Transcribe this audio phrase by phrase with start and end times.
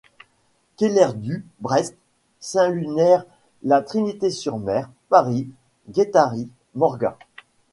[0.77, 1.95] Kélerdut, Brest,
[2.39, 3.23] Saint-Lunaire
[3.61, 5.47] La Trinité-sur-Mer, Paris,
[5.89, 7.19] Guéthary, Morgat.